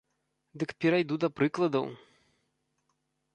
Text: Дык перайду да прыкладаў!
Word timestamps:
Дык 0.63 0.69
перайду 0.85 1.15
да 1.25 1.29
прыкладаў! 1.41 1.85